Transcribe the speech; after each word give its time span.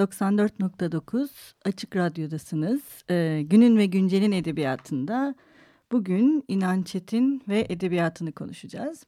...94.9 0.00 1.28
Açık 1.64 1.96
Radyo'dasınız. 1.96 2.80
Ee, 3.10 3.42
günün 3.46 3.76
ve 3.76 3.86
Güncel'in 3.86 4.32
edebiyatında... 4.32 5.34
...bugün 5.92 6.44
İnan 6.48 6.82
Çetin 6.82 7.42
ve 7.48 7.66
edebiyatını 7.68 8.32
konuşacağız. 8.32 9.06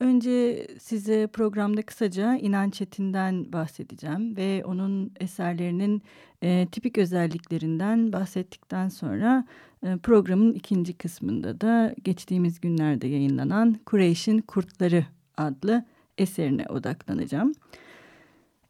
Önce 0.00 0.66
size 0.80 1.26
programda 1.26 1.82
kısaca 1.82 2.36
İnan 2.36 2.70
Çetin'den 2.70 3.52
bahsedeceğim 3.52 4.36
ve 4.36 4.64
onun 4.64 5.12
eserlerinin 5.20 6.02
e, 6.42 6.66
tipik 6.72 6.98
özelliklerinden 6.98 8.12
bahsettikten 8.12 8.88
sonra 8.88 9.44
e, 9.86 9.96
programın 9.96 10.52
ikinci 10.52 10.92
kısmında 10.92 11.60
da 11.60 11.94
geçtiğimiz 12.04 12.60
günlerde 12.60 13.08
yayınlanan 13.08 13.76
Kureyş'in 13.86 14.38
Kurtları 14.38 15.06
adlı 15.36 15.84
eserine 16.18 16.66
odaklanacağım. 16.66 17.52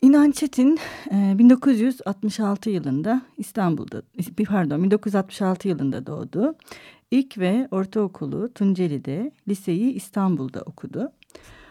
İnan 0.02 0.30
Çetin 0.30 0.78
1966 1.10 2.70
e, 2.70 2.72
yılında 2.72 3.22
İstanbul'da 3.36 4.02
pardon 4.46 4.84
1966 4.84 5.68
yılında 5.68 6.06
doğdu. 6.06 6.54
İlk 7.10 7.38
ve 7.38 7.68
ortaokulu 7.70 8.52
Tunceli'de, 8.54 9.32
liseyi 9.48 9.92
İstanbul'da 9.92 10.60
okudu. 10.60 11.12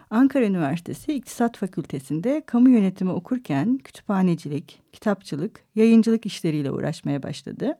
Ankara 0.10 0.46
Üniversitesi 0.46 1.14
İktisat 1.14 1.58
Fakültesi'nde 1.58 2.44
kamu 2.46 2.70
yönetimi 2.70 3.12
okurken 3.12 3.78
kütüphanecilik, 3.78 4.82
kitapçılık, 4.92 5.60
yayıncılık 5.76 6.26
işleriyle 6.26 6.72
uğraşmaya 6.72 7.24
başladı. 7.24 7.80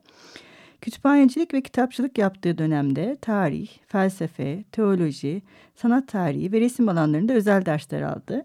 Kütüphanecilik 0.80 1.54
ve 1.54 1.62
kitapçılık 1.62 2.18
yaptığı 2.18 2.58
dönemde 2.58 3.16
tarih, 3.20 3.68
felsefe, 3.86 4.64
teoloji, 4.72 5.42
sanat 5.74 6.08
tarihi 6.08 6.52
ve 6.52 6.60
resim 6.60 6.88
alanlarında 6.88 7.32
özel 7.32 7.66
dersler 7.66 8.02
aldı. 8.02 8.44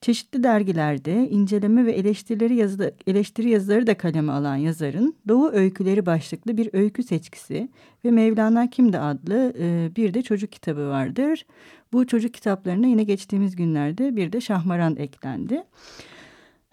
Çeşitli 0.00 0.42
dergilerde 0.42 1.28
inceleme 1.30 1.86
ve 1.86 1.92
eleştirileri 1.92 2.54
yazı, 2.54 2.94
eleştiri 3.06 3.50
yazıları 3.50 3.86
da 3.86 3.96
kaleme 3.96 4.32
alan 4.32 4.56
yazarın 4.56 5.14
Doğu 5.28 5.50
Öyküleri 5.52 6.06
başlıklı 6.06 6.56
bir 6.56 6.70
öykü 6.72 7.02
seçkisi 7.02 7.68
ve 8.04 8.10
Mevlana 8.10 8.70
Kimdi 8.70 8.98
adlı 8.98 9.52
e, 9.58 9.90
bir 9.96 10.14
de 10.14 10.22
çocuk 10.22 10.52
kitabı 10.52 10.88
vardır. 10.88 11.46
Bu 11.92 12.06
çocuk 12.06 12.34
kitaplarına 12.34 12.86
yine 12.86 13.02
geçtiğimiz 13.02 13.56
günlerde 13.56 14.16
bir 14.16 14.32
de 14.32 14.40
Şahmaran 14.40 14.96
eklendi. 14.96 15.64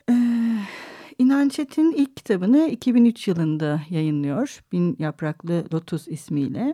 Ee, 0.10 0.14
İnan 1.20 1.50
Çetin 1.50 1.92
ilk 1.92 2.16
kitabını 2.18 2.68
2003 2.68 3.28
yılında 3.28 3.82
yayınlıyor. 3.90 4.64
Bin 4.72 4.96
Yapraklı 5.00 5.66
Lotus 5.74 6.08
ismiyle. 6.08 6.74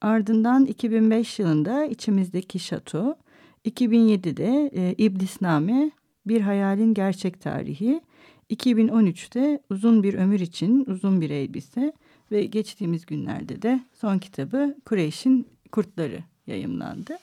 Ardından 0.00 0.66
2005 0.66 1.38
yılında 1.38 1.84
İçimizdeki 1.84 2.58
Şato, 2.58 3.16
2007'de 3.64 4.70
e, 4.74 4.94
İblisname 4.98 5.90
Bir 6.26 6.40
Hayalin 6.40 6.94
Gerçek 6.94 7.40
Tarihi, 7.40 8.00
2013'te 8.50 9.62
Uzun 9.70 10.02
Bir 10.02 10.14
Ömür 10.14 10.40
için 10.40 10.84
Uzun 10.86 11.20
Bir 11.20 11.30
Elbise 11.30 11.92
ve 12.30 12.44
geçtiğimiz 12.44 13.06
günlerde 13.06 13.62
de 13.62 13.80
son 13.92 14.18
kitabı 14.18 14.76
Kureyş'in 14.84 15.46
Kurtları 15.72 16.24
yayımlandı. 16.46 17.18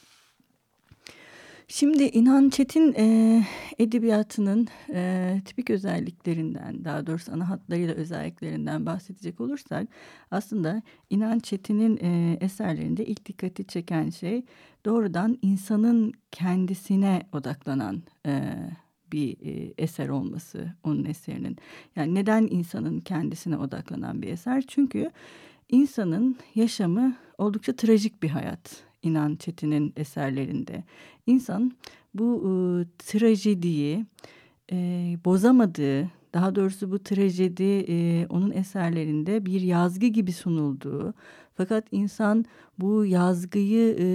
Şimdi 1.71 2.03
İnan 2.03 2.49
Çetin 2.49 2.93
e, 2.97 3.43
edebiyatının 3.79 4.67
e, 4.93 5.41
tipik 5.45 5.69
özelliklerinden 5.69 6.85
daha 6.85 7.07
doğrusu 7.07 7.31
ana 7.33 7.49
hatlarıyla 7.49 7.93
özelliklerinden 7.93 8.85
bahsedecek 8.85 9.41
olursak 9.41 9.87
aslında 10.31 10.81
İnan 11.09 11.39
Çetin'in 11.39 11.97
e, 12.01 12.37
eserlerinde 12.41 13.05
ilk 13.05 13.25
dikkati 13.25 13.67
çeken 13.67 14.09
şey 14.09 14.45
doğrudan 14.85 15.37
insanın 15.41 16.13
kendisine 16.31 17.21
odaklanan 17.33 18.03
e, 18.25 18.55
bir 19.11 19.37
e, 19.41 19.73
eser 19.77 20.09
olması 20.09 20.73
onun 20.83 21.05
eserinin. 21.05 21.57
Yani 21.95 22.15
neden 22.15 22.47
insanın 22.51 22.99
kendisine 22.99 23.57
odaklanan 23.57 24.21
bir 24.21 24.27
eser? 24.27 24.63
Çünkü 24.67 25.11
insanın 25.69 26.37
yaşamı 26.55 27.15
oldukça 27.37 27.75
trajik 27.75 28.23
bir 28.23 28.29
hayat 28.29 28.88
İnan 29.03 29.35
Çetin'in 29.35 29.93
eserlerinde. 29.95 30.83
İnsan 31.27 31.71
bu 32.13 32.43
e, 32.43 32.49
trajediyi 32.97 34.05
e, 34.71 34.77
bozamadığı, 35.25 36.09
daha 36.33 36.55
doğrusu 36.55 36.91
bu 36.91 36.99
trajedi 36.99 37.85
e, 37.89 38.27
onun 38.29 38.51
eserlerinde 38.51 39.45
bir 39.45 39.61
yazgı 39.61 40.07
gibi 40.07 40.31
sunulduğu, 40.31 41.13
fakat 41.53 41.85
insan 41.91 42.45
bu 42.79 43.05
yazgıyı 43.05 43.95
e, 43.99 44.05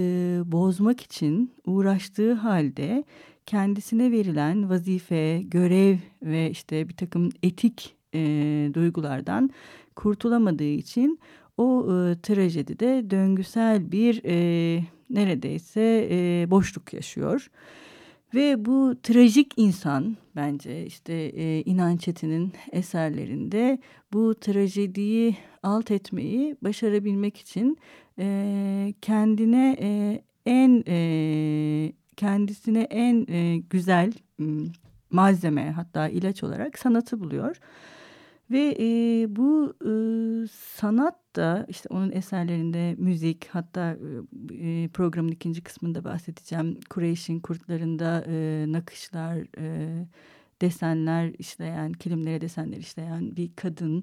bozmak 0.51 1.01
için 1.01 1.51
uğraştığı 1.65 2.33
halde 2.33 3.03
kendisine 3.45 4.11
verilen 4.11 4.69
vazife, 4.69 5.41
görev 5.41 5.97
ve 6.23 6.49
işte 6.51 6.89
bir 6.89 6.95
takım 6.95 7.29
etik 7.43 7.95
e, 8.13 8.69
duygulardan 8.73 9.49
kurtulamadığı 9.95 10.63
için 10.63 11.19
o 11.57 11.85
e, 11.85 12.21
trajedide 12.21 13.09
döngüsel 13.09 13.91
bir 13.91 14.21
e, 14.25 14.83
neredeyse 15.09 16.07
e, 16.11 16.51
boşluk 16.51 16.93
yaşıyor. 16.93 17.49
Ve 18.33 18.65
bu 18.65 18.95
trajik 19.03 19.53
insan 19.57 20.17
bence 20.35 20.85
işte 20.85 21.13
e, 21.13 21.61
İnan 21.61 21.97
Çetin'in 21.97 22.53
eserlerinde 22.71 23.79
bu 24.13 24.35
trajediyi 24.35 25.37
alt 25.63 25.91
etmeyi 25.91 26.55
başarabilmek 26.61 27.37
için 27.37 27.77
e, 28.19 28.93
kendine 29.01 29.77
e, 29.79 30.21
en 30.45 30.83
e, 30.87 31.93
kendisine 32.17 32.81
en 32.81 33.25
e, 33.29 33.57
güzel 33.57 34.13
malzeme 35.11 35.71
hatta 35.71 36.09
ilaç 36.09 36.43
olarak 36.43 36.79
sanatı 36.79 37.19
buluyor. 37.19 37.57
Ve 38.51 38.75
e, 38.79 38.85
bu 39.35 39.73
e, 39.81 39.91
sanat 40.47 41.24
da 41.35 41.65
işte 41.69 41.89
onun 41.91 42.11
eserlerinde 42.11 42.95
müzik 42.97 43.47
hatta 43.47 43.97
e, 44.59 44.87
programın 44.87 45.31
ikinci 45.31 45.61
kısmında 45.61 46.03
bahsedeceğim. 46.03 46.79
Kureyş'in 46.89 47.39
kurtlarında 47.39 48.25
e, 48.27 48.65
nakışlar, 48.67 49.37
e, 49.57 49.89
desenler 50.61 51.33
işleyen, 51.39 51.93
kilimlere 51.93 52.41
desenler 52.41 52.77
işleyen 52.77 53.35
bir 53.35 53.49
kadın 53.55 54.01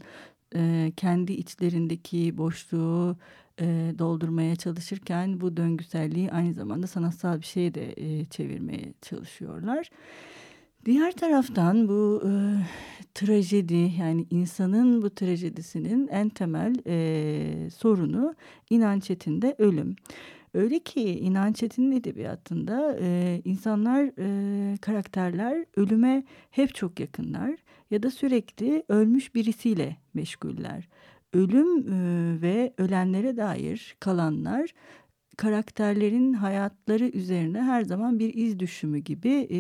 e, 0.55 0.93
kendi 0.97 1.33
içlerindeki 1.33 2.39
boşluğu 2.39 3.17
e, 3.61 3.95
doldurmaya 3.99 4.57
çalışırken 4.57 5.41
bu 5.41 5.57
döngüselliği 5.57 6.31
aynı 6.31 6.55
zamanda 6.55 6.87
sanatsal 6.87 7.41
bir 7.41 7.47
şeye 7.47 7.75
de 7.75 7.95
e, 7.97 8.25
çevirmeye 8.25 8.95
çalışıyorlar. 9.03 9.91
Diğer 10.85 11.13
taraftan 11.13 11.89
bu 11.89 12.23
e, 12.27 12.31
trajedi 13.15 13.93
yani 14.01 14.27
insanın 14.31 15.03
bu 15.03 15.11
trajedisinin 15.11 16.09
en 16.09 16.29
temel 16.29 16.75
e, 16.87 17.71
sorunu 17.71 18.35
İnanç 18.71 19.05
Çetin'de 19.05 19.55
ölüm. 19.59 19.97
Öyle 20.55 20.79
ki 20.79 21.03
İnanç 21.03 21.57
Çetin'in 21.57 21.93
edebiyatında 21.93 22.97
e, 23.01 23.41
insanlar, 23.45 24.11
e, 24.19 24.77
karakterler 24.77 25.65
ölüme 25.77 26.25
hep 26.51 26.75
çok 26.75 27.01
yakınlar 27.01 27.57
ya 27.91 28.03
da 28.03 28.11
sürekli 28.11 28.83
ölmüş 28.89 29.35
birisiyle 29.35 29.97
meşguller. 30.15 30.89
Ölüm 31.33 31.79
e, 31.79 32.43
ve 32.43 32.73
ölenlere 32.79 33.37
dair 33.37 33.97
kalanlar 34.01 34.75
karakterlerin 35.37 36.33
hayatları 36.33 37.05
üzerine 37.05 37.63
her 37.63 37.83
zaman 37.83 38.19
bir 38.19 38.35
iz 38.35 38.59
düşümü 38.59 38.99
gibi 38.99 39.49
e, 39.51 39.59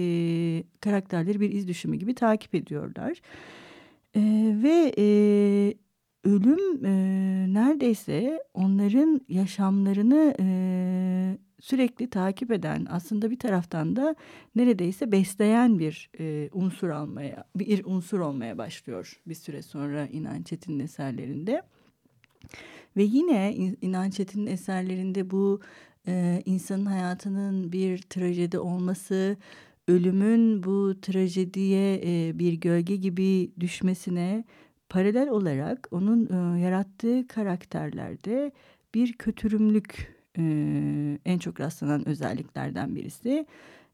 karakterleri 0.81 1.41
bir 1.41 1.53
iz 1.53 1.69
düşümü 1.69 1.97
gibi 1.97 2.15
takip 2.15 2.55
ediyorlar. 2.55 3.21
E, 4.17 4.21
ve 4.63 4.95
e, 4.99 5.05
ölüm 6.25 6.85
e, 6.85 6.93
neredeyse 7.55 8.43
onların 8.55 9.21
yaşamlarını 9.29 10.35
e, 10.41 10.47
sürekli 11.61 12.11
takip 12.11 12.51
eden 12.53 12.87
aslında 12.91 13.31
bir 13.31 13.39
taraftan 13.39 13.97
da 13.97 14.15
neredeyse 14.55 15.13
besleyen 15.13 15.79
bir 15.79 16.11
e, 16.19 16.49
unsur 16.53 16.89
almaya 16.89 17.45
bir 17.57 17.85
unsur 17.85 18.21
olmaya 18.21 18.59
başlıyor 18.59 19.21
bir 19.27 19.35
süre 19.35 19.63
sonra 19.63 20.07
İnan 20.07 20.43
Çetin'in 20.43 20.81
eserlerinde. 20.81 21.63
Ve 22.97 23.03
yine 23.03 23.55
İnan 23.81 24.11
Çetin'in 24.11 24.47
eserlerinde 24.47 25.31
bu 25.31 25.61
e, 26.09 26.43
insanın 26.44 26.87
hayatının 26.87 27.73
bir 27.73 27.99
trajedi 27.99 28.59
olması, 28.59 29.37
ölümün 29.89 30.62
bu 30.62 31.00
trajediye 31.03 32.00
e, 32.05 32.39
bir 32.39 32.53
gölge 32.53 32.97
gibi 32.97 33.50
düşmesine 33.61 34.44
paralel 34.89 35.29
olarak 35.29 35.89
onun 35.91 36.27
e, 36.27 36.61
yarattığı 36.61 37.27
karakterlerde 37.27 38.53
bir 38.95 39.12
kötürümlük 39.12 40.15
e, 40.38 40.43
en 41.25 41.38
çok 41.38 41.61
rastlanan 41.61 42.09
özelliklerden 42.09 42.95
birisi. 42.95 43.47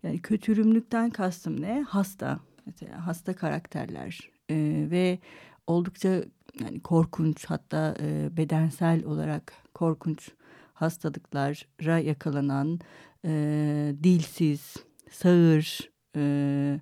Yani 0.03 0.19
kötürümlükten 0.19 1.11
kastım 1.11 1.61
ne? 1.61 1.83
Hasta. 1.89 2.41
Mesela 2.67 3.07
hasta 3.07 3.37
karakterler 3.37 4.31
e, 4.51 4.87
ve 4.91 5.19
oldukça 5.67 6.25
yani 6.61 6.81
korkunç 6.81 7.45
hatta 7.45 7.95
e, 8.01 8.37
bedensel 8.37 9.05
olarak 9.05 9.53
korkunç 9.75 10.31
hastalıklara 10.75 11.99
yakalanan 11.99 12.81
e, 13.25 13.95
dilsiz, 14.03 14.77
sağır, 15.11 15.91
e, 16.17 16.81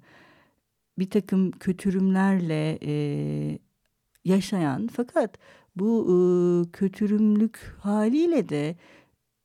bir 0.99 1.11
takım 1.11 1.51
kötürümlerle 1.51 2.79
e, 2.83 2.95
yaşayan 4.25 4.89
fakat 4.93 5.39
bu 5.77 6.07
e, 6.09 6.17
kötürümlük 6.71 7.77
haliyle 7.81 8.49
de 8.49 8.77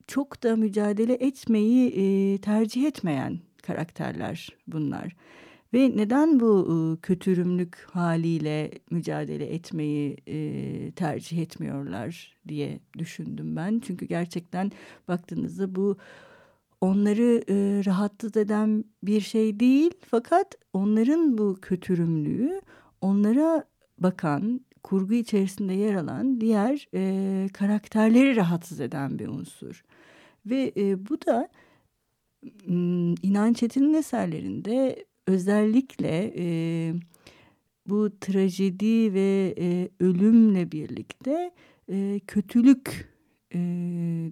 çok 0.06 0.42
da 0.42 0.56
mücadele 0.56 1.14
etmeyi 1.14 1.88
e, 1.90 2.38
tercih 2.40 2.86
etmeyen 2.86 3.38
karakterler 3.62 4.48
bunlar. 4.66 5.16
Ve 5.74 5.96
neden 5.96 6.40
bu 6.40 6.68
e, 6.68 7.00
kötürümlük 7.00 7.86
haliyle 7.90 8.70
mücadele 8.90 9.46
etmeyi 9.46 10.16
tercih 10.92 11.38
etmiyorlar 11.38 12.36
diye 12.48 12.80
düşündüm 12.98 13.56
ben. 13.56 13.80
Çünkü 13.84 14.06
gerçekten 14.06 14.72
baktığınızda 15.08 15.74
bu 15.74 15.96
onları 16.80 17.44
e, 17.48 17.84
rahatsız 17.84 18.36
eden 18.36 18.84
bir 19.02 19.20
şey 19.20 19.60
değil. 19.60 19.90
Fakat 20.10 20.54
onların 20.72 21.38
bu 21.38 21.58
kötürümlüğü 21.62 22.60
onlara 23.00 23.64
bakan, 23.98 24.60
kurgu 24.82 25.14
içerisinde 25.14 25.74
yer 25.74 25.94
alan 25.94 26.40
diğer 26.40 26.88
e, 26.94 27.48
karakterleri 27.52 28.36
rahatsız 28.36 28.80
eden 28.80 29.18
bir 29.18 29.28
unsur. 29.28 29.84
Ve 30.46 30.72
e, 30.76 31.08
bu 31.08 31.26
da 31.26 31.48
İnan 33.22 33.52
Çetin'in 33.52 33.94
eserlerinde 33.94 35.04
özellikle 35.26 36.32
e, 36.36 36.94
bu 37.86 38.18
trajedi 38.20 39.14
ve 39.14 39.54
e, 39.58 39.88
ölümle 40.00 40.72
birlikte 40.72 41.50
e, 41.88 42.20
kötülük 42.26 43.12
e, 43.54 43.58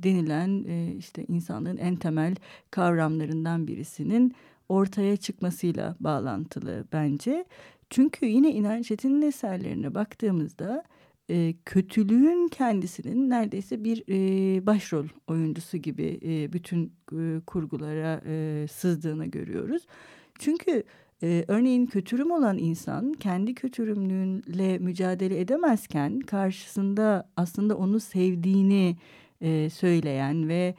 denilen 0.03 0.65
e, 0.69 0.95
işte 0.99 1.25
insanlığın 1.29 1.77
en 1.77 1.97
temel 1.97 2.35
kavramlarından 2.71 3.67
birisinin 3.67 4.35
ortaya 4.69 5.17
çıkmasıyla 5.17 5.97
bağlantılı 6.01 6.85
bence. 6.93 7.45
Çünkü 7.91 8.27
yine 8.27 8.53
İnan 8.53 8.83
Çetin'in 8.83 9.23
eserlerine 9.23 9.95
baktığımızda 9.95 10.85
e, 11.31 11.55
kötülüğün 11.65 12.49
kendisinin 12.49 13.31
neredeyse 13.31 13.85
bir 13.85 14.05
e, 14.09 14.67
başrol 14.67 15.07
oyuncusu 15.27 15.77
gibi 15.77 16.21
e, 16.25 16.53
bütün 16.53 16.93
e, 17.13 17.41
kurgulara 17.47 18.23
e, 18.27 18.67
sızdığını 18.73 19.27
görüyoruz. 19.27 19.87
Çünkü 20.41 20.83
e, 21.23 21.45
örneğin 21.49 21.87
kötürüm 21.87 22.31
olan 22.31 22.59
insan 22.59 23.13
kendi 23.13 23.55
kötürümlüğüyle 23.55 24.79
mücadele 24.79 25.41
edemezken 25.41 26.21
karşısında 26.21 27.29
aslında 27.37 27.77
onu 27.77 28.01
sevdiğini 28.01 28.97
e, 29.41 29.71
söyleyen 29.71 30.49
ve 30.49 30.75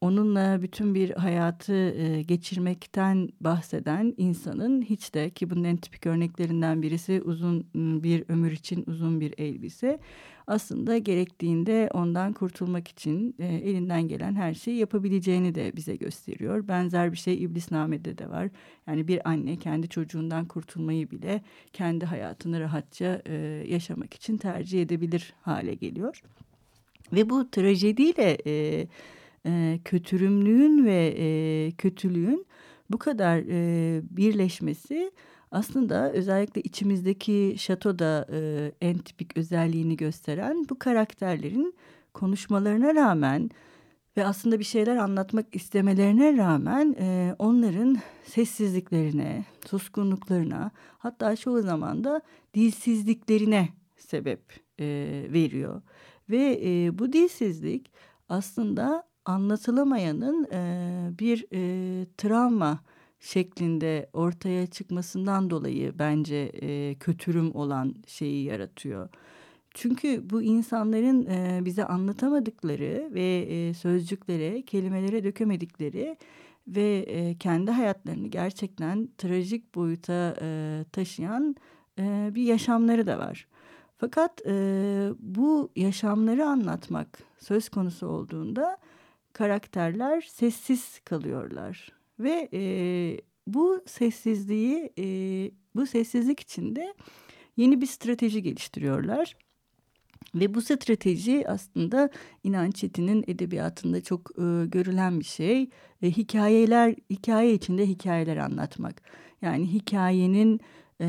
onunla 0.00 0.62
bütün 0.62 0.94
bir 0.94 1.10
hayatı 1.10 1.74
e, 1.74 2.22
geçirmekten 2.22 3.28
bahseden 3.40 4.14
insanın 4.16 4.82
hiç 4.82 5.14
de 5.14 5.30
ki 5.30 5.50
bunun 5.50 5.64
en 5.64 5.76
tipik 5.76 6.06
örneklerinden 6.06 6.82
birisi 6.82 7.22
uzun 7.24 7.66
bir 7.74 8.24
ömür 8.28 8.52
için 8.52 8.84
uzun 8.86 9.20
bir 9.20 9.34
elbise 9.38 9.98
aslında 10.46 10.98
gerektiğinde 10.98 11.90
ondan 11.94 12.32
kurtulmak 12.32 12.88
için 12.88 13.34
e, 13.38 13.46
elinden 13.46 14.08
gelen 14.08 14.34
her 14.34 14.54
şeyi 14.54 14.76
yapabileceğini 14.76 15.54
de 15.54 15.76
bize 15.76 15.96
gösteriyor. 15.96 16.68
Benzer 16.68 17.12
bir 17.12 17.16
şey 17.16 17.44
İblisname'de 17.44 18.18
de 18.18 18.30
var. 18.30 18.48
Yani 18.86 19.08
bir 19.08 19.28
anne 19.28 19.56
kendi 19.56 19.88
çocuğundan 19.88 20.44
kurtulmayı 20.44 21.10
bile 21.10 21.42
kendi 21.72 22.04
hayatını 22.04 22.60
rahatça 22.60 23.22
e, 23.26 23.34
yaşamak 23.68 24.14
için 24.14 24.36
tercih 24.36 24.82
edebilir 24.82 25.32
hale 25.42 25.74
geliyor. 25.74 26.22
Ve 27.12 27.30
bu 27.30 27.50
trajediyle 27.50 28.38
e, 28.46 28.86
e, 29.46 29.80
kötürümlüğün 29.84 30.84
ve 30.84 31.14
e, 31.18 31.70
kötülüğün 31.70 32.46
bu 32.90 32.98
kadar 32.98 33.38
e, 33.48 34.00
birleşmesi 34.10 35.12
aslında 35.50 36.12
özellikle 36.12 36.60
içimizdeki 36.60 37.54
şatoda 37.58 38.26
e, 38.32 38.72
en 38.80 38.98
tipik 38.98 39.36
özelliğini 39.36 39.96
gösteren 39.96 40.66
bu 40.68 40.78
karakterlerin 40.78 41.74
konuşmalarına 42.14 42.94
rağmen 42.94 43.50
ve 44.16 44.26
aslında 44.26 44.58
bir 44.58 44.64
şeyler 44.64 44.96
anlatmak 44.96 45.56
istemelerine 45.56 46.36
rağmen 46.36 46.96
e, 47.00 47.34
onların 47.38 47.96
sessizliklerine, 48.24 49.44
suskunluklarına 49.66 50.70
hatta 50.98 51.36
çoğu 51.36 51.62
zaman 51.62 52.04
da 52.04 52.20
dilsizliklerine 52.54 53.68
sebep 53.96 54.40
e, 54.80 54.86
veriyor. 55.32 55.82
Ve 56.30 56.60
e, 56.64 56.98
bu 56.98 57.12
dilsizlik 57.12 57.92
aslında 58.28 59.09
anlatılamayanın 59.24 60.46
e, 60.52 61.10
bir 61.18 61.46
e, 61.52 62.06
travma 62.16 62.80
şeklinde 63.20 64.10
ortaya 64.12 64.66
çıkmasından 64.66 65.50
dolayı 65.50 65.98
bence 65.98 66.36
e, 66.36 66.94
kötürüm 66.94 67.54
olan 67.54 67.94
şeyi 68.06 68.44
yaratıyor. 68.44 69.08
Çünkü 69.74 70.30
bu 70.30 70.42
insanların 70.42 71.26
e, 71.26 71.64
bize 71.64 71.84
anlatamadıkları 71.84 73.10
ve 73.14 73.46
e, 73.50 73.74
sözcüklere, 73.74 74.62
kelimelere 74.62 75.24
dökemedikleri 75.24 76.16
ve 76.68 77.04
e, 77.08 77.38
kendi 77.38 77.70
hayatlarını 77.70 78.26
gerçekten 78.28 79.08
trajik 79.18 79.74
boyuta 79.74 80.36
e, 80.42 80.84
taşıyan 80.92 81.56
e, 81.98 82.30
bir 82.34 82.42
yaşamları 82.42 83.06
da 83.06 83.18
var. 83.18 83.46
Fakat 83.98 84.46
e, 84.46 84.52
bu 85.18 85.70
yaşamları 85.76 86.46
anlatmak 86.46 87.18
söz 87.38 87.68
konusu 87.68 88.06
olduğunda 88.06 88.78
karakterler 89.40 90.20
sessiz 90.20 91.00
kalıyorlar 91.04 91.88
ve 92.18 92.48
e, 92.52 92.62
bu 93.46 93.82
sessizliği 93.86 94.92
e, 94.98 95.04
bu 95.76 95.86
sessizlik 95.86 96.40
içinde 96.40 96.94
yeni 97.56 97.80
bir 97.80 97.86
strateji 97.86 98.42
geliştiriyorlar. 98.42 99.36
Ve 100.34 100.54
bu 100.54 100.62
strateji 100.62 101.48
aslında 101.48 102.10
İnan 102.44 102.70
Çetin'in 102.70 103.24
edebiyatında 103.26 104.00
çok 104.00 104.30
e, 104.30 104.66
görülen 104.66 105.20
bir 105.20 105.24
şey. 105.24 105.70
E, 106.02 106.10
hikayeler, 106.10 106.94
hikaye 107.10 107.54
içinde 107.54 107.86
hikayeler 107.86 108.36
anlatmak. 108.36 109.02
Yani 109.42 109.72
hikayenin 109.72 110.60
e, 111.00 111.08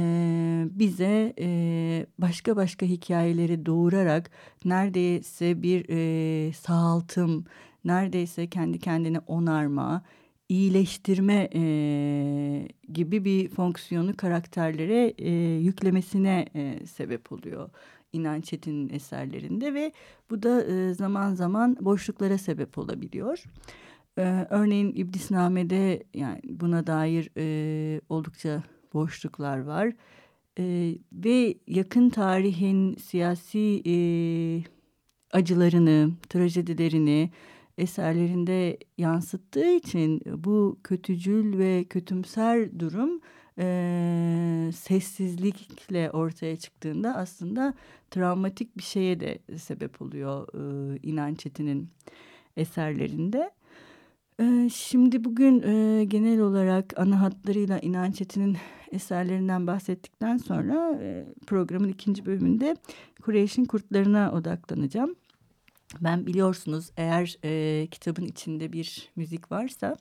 bize 0.72 1.34
e, 1.40 2.06
başka 2.18 2.56
başka 2.56 2.86
hikayeleri 2.86 3.66
doğurarak 3.66 4.32
neredeyse 4.66 5.62
bir 5.62 5.86
e, 5.90 6.54
sağaltım, 6.54 7.46
neredeyse 7.86 8.48
kendi 8.48 8.80
kendine 8.80 9.20
onarma, 9.20 10.04
iyileştirme 10.50 11.50
e, 11.56 11.64
gibi 12.94 13.26
bir 13.26 13.50
fonksiyonu 13.50 14.18
karakterlere 14.18 15.14
e, 15.18 15.32
yüklemesine 15.60 16.46
e, 16.56 16.86
sebep 16.86 17.32
oluyor. 17.32 17.70
İnan 18.14 18.42
Çetin'in 18.42 18.90
eserlerinde 18.90 19.74
ve 19.74 19.92
bu 20.30 20.44
da 20.44 20.64
e, 20.64 20.94
zaman 20.94 21.34
zaman 21.34 21.78
boşluklara 21.82 22.38
sebep 22.38 22.78
olabiliyor. 22.78 23.44
E, 24.18 24.48
örneğin 24.50 24.94
İblisname'de 24.96 26.04
yani 26.14 26.42
buna 26.44 26.88
dair 26.88 27.30
e, 27.38 28.02
oldukça 28.10 28.64
boşluklar 28.94 29.60
var. 29.60 29.94
E, 30.60 30.96
ve 31.14 31.56
yakın 31.68 32.10
tarihin 32.10 32.96
siyasi 32.96 33.82
e, 33.86 33.96
acılarını, 35.32 36.12
trajedilerini, 36.30 37.32
eserlerinde 37.78 38.78
yansıttığı 38.98 39.75
için 39.75 40.22
bu 40.25 40.80
kötücül 40.84 41.58
ve 41.58 41.84
kötümser 41.84 42.80
durum 42.80 43.22
e, 43.60 44.72
sessizlikle 44.75 46.12
ortaya 46.12 46.58
çıktığında 46.58 47.16
aslında 47.16 47.74
travmatik 48.12 48.78
bir 48.78 48.84
şeye 48.84 49.20
de 49.20 49.40
sebep 49.58 50.01
oluyor 50.01 50.48
e, 50.54 51.00
İnan 51.04 51.36
Çetin'in 51.36 51.90
eserlerinde. 52.58 53.51
E, 54.40 54.70
şimdi 54.74 55.24
bugün 55.24 55.62
e, 55.62 56.04
genel 56.06 56.40
olarak 56.40 57.00
ana 57.00 57.22
hatlarıyla 57.22 57.80
İnan 57.80 58.12
Çetin'in 58.12 58.58
eserlerinden 58.92 59.68
bahsettikten 59.68 60.38
sonra 60.38 61.00
e, 61.01 61.25
programın 61.48 61.90
ikinci 61.90 62.25
bölümünde 62.25 62.75
Kureyş'in 63.22 63.66
kurtlarına 63.66 64.32
odaklanacağım. 64.32 65.16
Ben 66.02 66.26
biliyorsunuz 66.28 66.92
eğer 66.98 67.38
e, 67.44 67.88
kitabın 67.88 68.26
içinde 68.26 68.74
bir 68.74 69.10
müzik 69.16 69.52
varsa 69.52 69.98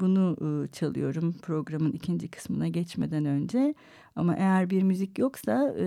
bunu 0.00 0.36
e, 0.40 0.72
çalıyorum 0.72 1.34
programın 1.42 1.92
ikinci 1.92 2.28
kısmına 2.28 2.68
geçmeden 2.68 3.24
önce. 3.24 3.74
Ama 4.16 4.36
eğer 4.36 4.70
bir 4.70 4.82
müzik 4.82 5.18
yoksa 5.18 5.74
e, 5.78 5.86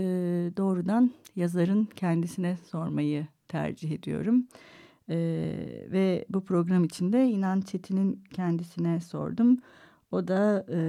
doğrudan 0.58 1.12
yazarın 1.36 1.86
kendisine 1.86 2.58
sormayı 2.72 3.28
tercih 3.48 3.92
ediyorum. 3.92 4.48
E, 5.10 5.18
ve 5.92 6.26
bu 6.30 6.46
program 6.46 6.84
içinde 6.84 7.26
İnan 7.26 7.62
Çetin'in 7.62 8.24
kendisine 8.34 9.02
sordum. 9.02 9.58
O 10.12 10.28
da 10.28 10.66
e, 10.70 10.82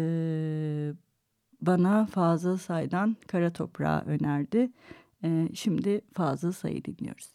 bana 1.61 2.07
Fazıl 2.07 2.57
Say'dan 2.57 3.17
Kara 3.27 3.53
Toprağı 3.53 4.01
önerdi. 4.01 4.71
E, 5.25 5.49
şimdi 5.55 6.01
Fazıl 6.13 6.53
Say'ı 6.53 6.85
dinliyoruz. 6.85 7.33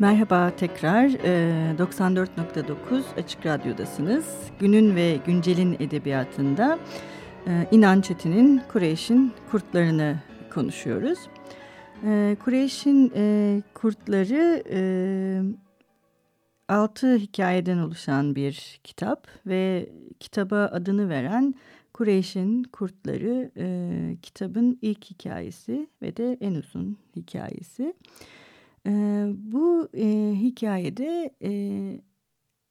Merhaba 0.00 0.56
tekrar 0.56 1.08
94.9 1.08 3.02
Açık 3.16 3.46
Radyo'dasınız. 3.46 4.50
Günün 4.58 4.96
ve 4.96 5.18
Güncel'in 5.26 5.76
edebiyatında 5.80 6.78
İnan 7.70 8.00
Çetin'in 8.00 8.62
Kureyş'in 8.72 9.32
kurtlarını 9.50 10.16
konuşuyoruz. 10.54 11.18
Kureyş'in 12.44 13.08
kurtları 13.74 14.62
altı 16.68 17.16
hikayeden 17.16 17.78
oluşan 17.78 18.34
bir 18.34 18.80
kitap 18.84 19.28
ve 19.46 19.88
kitaba 20.20 20.70
adını 20.72 21.08
veren 21.08 21.54
Kureyş'in 21.94 22.62
Kurtları 22.62 23.50
kitabın 24.22 24.78
ilk 24.82 25.04
hikayesi 25.04 25.88
ve 26.02 26.16
de 26.16 26.38
en 26.40 26.54
uzun 26.54 26.96
hikayesi. 27.16 27.94
Bu 29.34 29.88
e, 29.94 30.34
hikayede 30.34 31.34
e, 31.42 31.52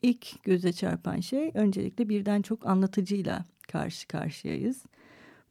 ilk 0.02 0.44
göze 0.44 0.74
çarpan 0.74 1.20
şey 1.20 1.52
öncelikle 1.54 2.10
birden 2.10 2.42
çok 2.42 2.68
anlatıcıyla 2.68 3.46
karşı 3.68 4.08
karşıyayız. 4.08 4.86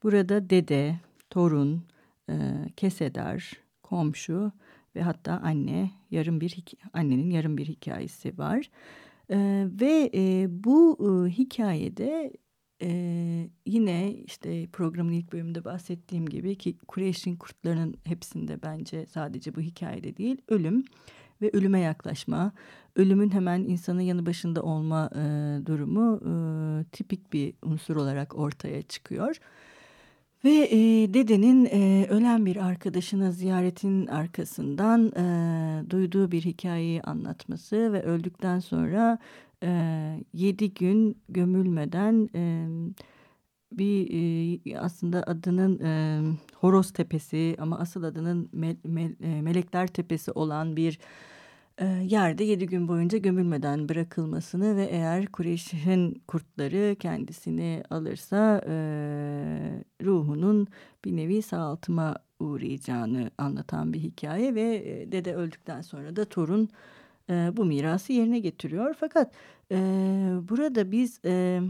Burada 0.03 0.51
dede, 0.51 1.01
torun, 1.31 1.85
e, 2.31 2.35
kesedar, 2.77 3.53
komşu 3.83 4.53
ve 4.97 5.03
hatta 5.03 5.41
anne 5.45 5.91
yarım 6.11 6.41
bir 6.41 6.65
annenin 6.93 7.31
yarım 7.31 7.59
bir 7.59 7.67
hikayesi 7.67 8.39
var. 8.39 8.71
E, 9.31 9.67
ve 9.81 10.11
e, 10.15 10.47
bu 10.65 10.99
e, 11.01 11.31
hikayede 11.31 12.33
ee, 12.83 13.49
yine 13.67 14.13
işte 14.13 14.67
programın 14.67 15.13
ilk 15.13 15.33
bölümünde 15.33 15.65
bahsettiğim 15.65 16.27
gibi 16.27 16.59
ki 16.59 16.77
Kureyş'in 16.89 17.37
kurtlarının 17.37 17.95
hepsinde 18.05 18.63
bence 18.63 19.07
sadece 19.07 19.55
bu 19.55 19.61
hikayede 19.61 20.17
değil 20.17 20.37
ölüm 20.49 20.85
ve 21.43 21.51
ölüme 21.53 21.81
yaklaşma, 21.81 22.53
ölümün 22.97 23.31
hemen 23.31 23.61
insanın 23.61 24.01
yanı 24.01 24.27
başında 24.27 24.63
olma 24.63 25.11
e, 25.15 25.21
durumu 25.67 26.21
e, 26.25 26.33
tipik 26.85 27.33
bir 27.33 27.55
unsur 27.63 27.97
olarak 27.97 28.39
ortaya 28.39 28.83
çıkıyor. 28.83 29.37
Ve 30.45 30.69
e, 30.71 30.79
dedenin 31.15 31.65
e, 31.65 32.07
ölen 32.11 32.47
bir 32.47 32.57
arkadaşına 32.57 33.31
ziyaretin 33.31 34.07
arkasından 34.07 35.13
e, 35.17 35.91
duyduğu 35.91 36.33
bir 36.33 36.43
hikayeyi 36.43 37.03
anlatması 37.03 37.93
ve 37.93 38.03
öldükten 38.03 38.59
sonra 38.59 39.19
e, 39.63 39.71
yedi 40.33 40.75
gün 40.75 41.23
gömülmeden 41.29 42.29
e, 42.35 42.67
bir 43.73 44.09
e, 44.73 44.79
aslında 44.79 45.23
adının 45.23 45.81
e, 45.81 46.21
Horoz 46.55 46.93
Tepesi 46.93 47.57
ama 47.59 47.79
asıl 47.79 48.03
adının 48.03 48.49
me, 48.53 48.77
me, 48.85 49.13
e, 49.21 49.43
Melekler 49.43 49.87
Tepesi 49.87 50.33
olan 50.33 50.77
bir 50.77 50.99
e, 51.79 51.87
yerde 51.87 52.45
yedi 52.45 52.67
gün 52.67 52.89
boyunca 52.89 53.19
gömülmeden 53.19 53.89
bırakılmasını 53.89 54.77
ve 54.77 54.85
eğer 54.85 55.27
Kureyş'in 55.27 56.23
kurtları 56.29 56.97
kendisini 56.99 57.83
alırsa 57.91 58.63
e, 58.67 58.75
ruhunun 60.05 60.67
bir 61.05 61.17
nevi 61.17 61.43
sağaltıma 61.43 62.17
uğrayacağını 62.41 63.31
anlatan 63.39 63.93
bir 63.93 63.99
hikaye 63.99 64.55
ve 64.55 64.75
e, 64.77 65.13
dede 65.13 65.35
öldükten 65.35 65.81
sonra 65.81 66.17
da 66.17 66.25
torun 66.25 66.69
e, 67.31 67.57
bu 67.57 67.65
mirası 67.65 68.13
yerine 68.13 68.39
getiriyor. 68.39 68.95
Fakat 69.01 69.33
e, 69.73 69.77
burada 70.49 70.93
biz 70.93 71.21
e, 71.25 71.61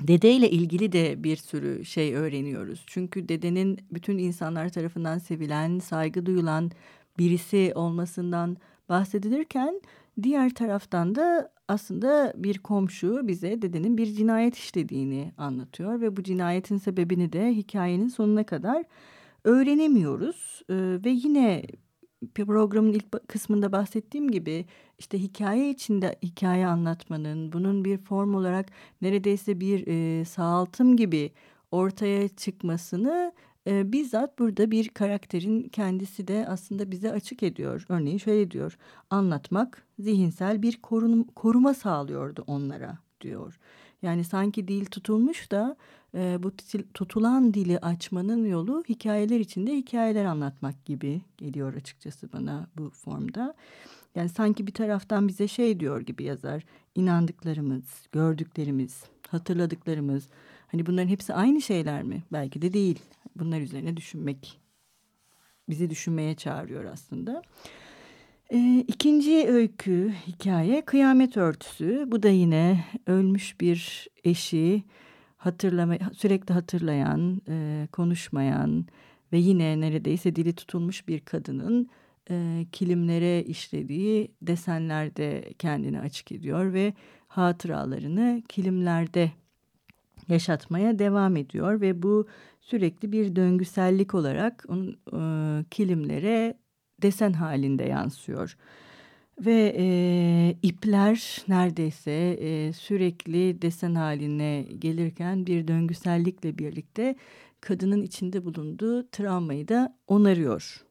dedeyle 0.00 0.50
ilgili 0.50 0.92
de 0.92 1.24
bir 1.24 1.36
sürü 1.36 1.84
şey 1.84 2.14
öğreniyoruz. 2.14 2.84
Çünkü 2.86 3.28
dedenin 3.28 3.78
bütün 3.90 4.18
insanlar 4.18 4.68
tarafından 4.68 5.18
sevilen, 5.18 5.78
saygı 5.78 6.26
duyulan 6.26 6.70
birisi 7.18 7.72
olmasından 7.74 8.56
bahsedilirken 8.88 9.80
diğer 10.22 10.54
taraftan 10.54 11.14
da 11.14 11.52
aslında 11.68 12.32
bir 12.36 12.58
komşu 12.58 13.28
bize 13.28 13.62
dedenin 13.62 13.98
bir 13.98 14.06
cinayet 14.06 14.56
işlediğini 14.56 15.32
anlatıyor 15.38 16.00
ve 16.00 16.16
bu 16.16 16.22
cinayetin 16.22 16.76
sebebini 16.76 17.32
de 17.32 17.50
hikayenin 17.50 18.08
sonuna 18.08 18.44
kadar 18.46 18.84
öğrenemiyoruz 19.44 20.62
ee, 20.70 20.74
ve 21.04 21.10
yine 21.10 21.62
programın 22.34 22.92
ilk 22.92 23.28
kısmında 23.28 23.72
bahsettiğim 23.72 24.30
gibi 24.30 24.66
işte 24.98 25.18
hikaye 25.18 25.70
içinde 25.70 26.16
hikaye 26.22 26.66
anlatmanın 26.66 27.52
bunun 27.52 27.84
bir 27.84 27.98
form 27.98 28.34
olarak 28.34 28.66
neredeyse 29.02 29.60
bir 29.60 29.86
e, 29.86 30.24
sağaltım 30.24 30.96
gibi 30.96 31.32
ortaya 31.70 32.28
çıkmasını 32.28 33.32
e, 33.66 33.92
bizzat 33.92 34.38
burada 34.38 34.70
bir 34.70 34.88
karakterin 34.88 35.68
kendisi 35.68 36.28
de 36.28 36.46
aslında 36.48 36.90
bize 36.90 37.12
açık 37.12 37.42
ediyor. 37.42 37.84
Örneğin 37.88 38.18
şöyle 38.18 38.50
diyor 38.50 38.78
anlatmak 39.10 39.86
zihinsel 39.98 40.62
bir 40.62 40.76
korun, 40.82 41.22
koruma 41.22 41.74
sağlıyordu 41.74 42.44
onlara 42.46 42.98
diyor. 43.20 43.58
Yani 44.02 44.24
sanki 44.24 44.68
dil 44.68 44.84
tutulmuş 44.84 45.50
da 45.50 45.76
e, 46.14 46.42
bu 46.42 46.52
tutulan 46.94 47.54
dili 47.54 47.78
açmanın 47.78 48.44
yolu 48.44 48.84
hikayeler 48.88 49.40
içinde 49.40 49.76
hikayeler 49.76 50.24
anlatmak 50.24 50.84
gibi 50.84 51.20
geliyor 51.36 51.74
açıkçası 51.74 52.32
bana 52.32 52.66
bu 52.76 52.90
formda. 52.90 53.54
Yani 54.14 54.28
sanki 54.28 54.66
bir 54.66 54.72
taraftan 54.74 55.28
bize 55.28 55.48
şey 55.48 55.80
diyor 55.80 56.00
gibi 56.00 56.24
yazar. 56.24 56.62
inandıklarımız, 56.94 57.84
gördüklerimiz, 58.12 59.04
hatırladıklarımız. 59.28 60.28
Hani 60.66 60.86
bunların 60.86 61.08
hepsi 61.08 61.34
aynı 61.34 61.62
şeyler 61.62 62.02
mi? 62.02 62.22
Belki 62.32 62.62
de 62.62 62.72
değil. 62.72 62.98
Bunlar 63.36 63.60
üzerine 63.60 63.96
düşünmek 63.96 64.60
bizi 65.68 65.90
düşünmeye 65.90 66.34
çağırıyor 66.34 66.84
aslında. 66.84 67.42
E, 68.52 68.84
ikinci 68.88 69.48
öykü 69.48 70.12
hikaye 70.26 70.84
kıyamet 70.84 71.36
örtüsü. 71.36 72.04
Bu 72.06 72.22
da 72.22 72.28
yine 72.28 72.84
ölmüş 73.06 73.60
bir 73.60 74.08
eşi 74.24 74.84
hatırlama, 75.36 75.96
sürekli 76.12 76.54
hatırlayan, 76.54 77.42
e, 77.48 77.88
konuşmayan 77.92 78.86
ve 79.32 79.38
yine 79.38 79.80
neredeyse 79.80 80.36
dili 80.36 80.52
tutulmuş 80.52 81.08
bir 81.08 81.20
kadının 81.20 81.90
e, 82.30 82.66
kilimlere 82.72 83.42
işlediği 83.42 84.32
desenlerde 84.42 85.52
kendini 85.58 86.00
açık 86.00 86.32
ediyor 86.32 86.72
ve 86.72 86.94
hatıralarını 87.28 88.42
kilimlerde 88.48 89.30
yaşatmaya 90.28 90.98
devam 90.98 91.36
ediyor 91.36 91.80
ve 91.80 92.02
bu 92.02 92.26
sürekli 92.60 93.12
bir 93.12 93.36
döngüsellik 93.36 94.14
olarak 94.14 94.64
onun 94.68 94.98
e, 95.12 95.64
kilimlere 95.64 96.58
desen 97.02 97.32
halinde 97.32 97.84
yansıyor. 97.84 98.56
Ve 99.40 99.74
e, 99.78 99.86
ipler 100.62 101.44
neredeyse 101.48 102.12
e, 102.40 102.72
sürekli 102.72 103.62
desen 103.62 103.94
haline 103.94 104.62
gelirken 104.78 105.46
bir 105.46 105.68
döngüsellikle 105.68 106.58
birlikte 106.58 107.16
kadının 107.60 108.02
içinde 108.02 108.44
bulunduğu 108.44 109.08
travmayı 109.08 109.68
da 109.68 109.96
onarıyor. 110.06 110.84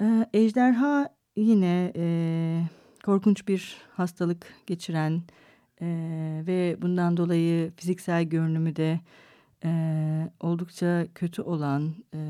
E, 0.00 0.26
ejderha 0.34 1.08
yine 1.36 1.92
e, 1.96 2.62
korkunç 3.04 3.48
bir 3.48 3.76
hastalık 3.90 4.54
geçiren 4.66 5.22
e, 5.80 5.86
ve 6.46 6.76
bundan 6.82 7.16
dolayı 7.16 7.72
fiziksel 7.76 8.24
görünümü 8.24 8.76
de 8.76 9.00
e, 9.64 10.30
oldukça 10.40 11.06
kötü 11.14 11.42
olan 11.42 11.94
e, 12.14 12.20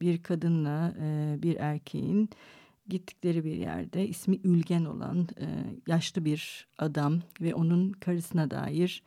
bir 0.00 0.22
kadınla 0.22 0.94
e, 1.00 1.36
bir 1.42 1.56
erkeğin 1.56 2.30
gittikleri 2.88 3.44
bir 3.44 3.56
yerde 3.56 4.08
ismi 4.08 4.40
Ülgen 4.44 4.84
olan 4.84 5.28
e, 5.40 5.46
yaşlı 5.86 6.24
bir 6.24 6.66
adam 6.78 7.20
ve 7.40 7.54
onun 7.54 7.92
karısına 7.92 8.50
dair 8.50 9.02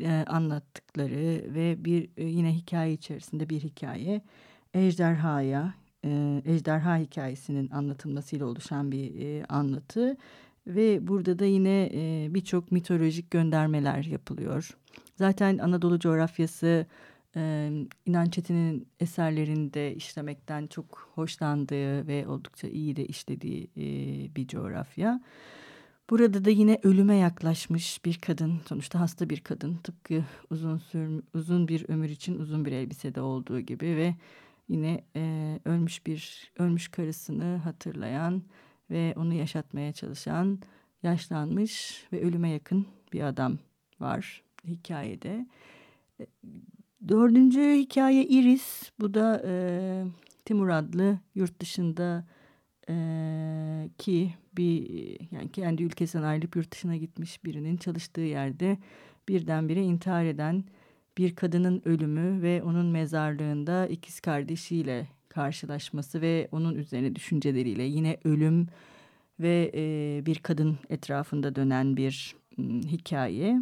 e, 0.00 0.24
anlattıkları 0.28 1.54
ve 1.54 1.84
bir 1.84 2.08
e, 2.16 2.24
yine 2.24 2.52
hikaye 2.54 2.92
içerisinde 2.92 3.48
bir 3.48 3.60
hikaye 3.60 4.22
ejderhaya 4.74 5.74
e, 6.04 6.42
ejderha 6.44 6.96
hikayesinin 6.96 7.70
anlatılmasıyla 7.70 8.46
oluşan 8.46 8.92
bir 8.92 9.20
e, 9.20 9.44
anlatı 9.44 10.16
ve 10.66 11.08
burada 11.08 11.38
da 11.38 11.44
yine 11.44 11.90
e, 11.94 12.26
birçok 12.34 12.72
mitolojik 12.72 13.30
göndermeler 13.30 14.04
yapılıyor. 14.04 14.76
Zaten 15.14 15.58
Anadolu 15.58 15.98
coğrafyası 15.98 16.86
e, 17.36 17.70
İnan 18.06 18.26
Çetin'in 18.30 18.88
eserlerinde 19.00 19.94
işlemekten 19.94 20.66
çok 20.66 21.10
hoşlandığı 21.14 22.06
ve 22.06 22.28
oldukça 22.28 22.68
iyi 22.68 22.96
de 22.96 23.06
işlediği 23.06 23.70
e, 23.76 23.84
bir 24.36 24.46
coğrafya. 24.48 25.20
Burada 26.10 26.44
da 26.44 26.50
yine 26.50 26.78
ölüme 26.82 27.16
yaklaşmış 27.16 28.04
bir 28.04 28.18
kadın, 28.18 28.60
sonuçta 28.68 29.00
hasta 29.00 29.30
bir 29.30 29.40
kadın. 29.40 29.76
Tıpkı 29.76 30.24
uzun 30.50 30.78
sür, 30.78 31.22
uzun 31.34 31.68
bir 31.68 31.88
ömür 31.88 32.08
için 32.08 32.38
uzun 32.38 32.64
bir 32.64 32.72
elbisede 32.72 33.20
olduğu 33.20 33.60
gibi 33.60 33.86
ve 33.86 34.14
yine 34.68 35.04
e, 35.16 35.58
ölmüş 35.64 36.06
bir 36.06 36.52
ölmüş 36.58 36.88
karısını 36.88 37.56
hatırlayan 37.56 38.42
ve 38.90 39.14
onu 39.16 39.34
yaşatmaya 39.34 39.92
çalışan 39.92 40.58
yaşlanmış 41.02 42.04
ve 42.12 42.22
ölüme 42.22 42.50
yakın 42.50 42.86
bir 43.12 43.22
adam 43.22 43.58
var 44.00 44.43
hikayede. 44.66 45.46
Dördüncü 47.08 47.60
hikaye 47.60 48.24
Iris. 48.24 48.92
Bu 49.00 49.14
da 49.14 49.42
e, 49.46 49.52
Timur 50.44 50.68
adlı 50.68 51.18
yurt 51.34 51.60
dışında 51.60 52.24
e, 52.88 52.94
ki 53.98 54.34
bir 54.56 54.86
yani 55.30 55.52
kendi 55.52 55.82
ülkesinden 55.82 56.24
ayrılıp 56.24 56.56
yurt 56.56 56.72
dışına 56.72 56.96
gitmiş 56.96 57.44
birinin 57.44 57.76
çalıştığı 57.76 58.20
yerde 58.20 58.78
birdenbire 59.28 59.82
intihar 59.82 60.24
eden 60.24 60.64
bir 61.18 61.34
kadının 61.36 61.82
ölümü 61.84 62.42
ve 62.42 62.62
onun 62.62 62.86
mezarlığında 62.86 63.86
ikiz 63.86 64.20
kardeşiyle 64.20 65.08
karşılaşması 65.28 66.20
ve 66.20 66.48
onun 66.52 66.74
üzerine 66.74 67.14
düşünceleriyle 67.14 67.82
yine 67.82 68.16
ölüm 68.24 68.66
ve 69.40 69.70
e, 69.74 70.22
bir 70.26 70.38
kadın 70.38 70.78
etrafında 70.90 71.54
dönen 71.54 71.96
bir 71.96 72.36
m, 72.56 72.80
hikaye. 72.82 73.60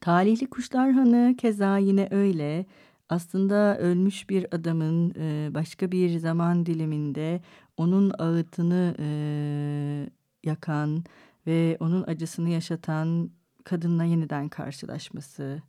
Talihli 0.00 0.50
Kuşlar 0.50 0.92
Hanı 0.92 1.34
keza 1.38 1.78
yine 1.78 2.08
öyle. 2.10 2.66
Aslında 3.08 3.78
ölmüş 3.78 4.30
bir 4.30 4.54
adamın 4.54 5.14
e, 5.18 5.54
başka 5.54 5.92
bir 5.92 6.18
zaman 6.18 6.66
diliminde 6.66 7.40
onun 7.76 8.12
ağıtını 8.18 8.94
e, 8.98 9.06
yakan 10.44 11.04
ve 11.46 11.76
onun 11.80 12.02
acısını 12.02 12.48
yaşatan 12.50 13.30
kadınla 13.64 14.04
yeniden 14.04 14.48
karşılaşması 14.48 15.62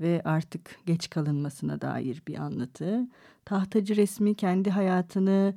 ve 0.00 0.22
artık 0.24 0.78
geç 0.86 1.10
kalınmasına 1.10 1.80
dair 1.80 2.22
bir 2.28 2.38
anlatı. 2.38 3.08
Tahtacı 3.44 3.96
resmi 3.96 4.34
kendi 4.34 4.70
hayatını 4.70 5.54